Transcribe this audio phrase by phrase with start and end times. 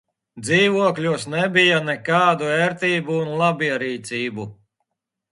[0.45, 4.47] Dzīvokļos nebija nekādu ērtību un labierīcību.